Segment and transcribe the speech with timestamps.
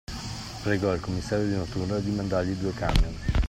[0.63, 3.19] Pregò il commissario di notturna di mandargli due camion.